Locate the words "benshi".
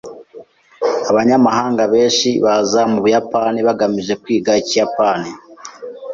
1.93-2.29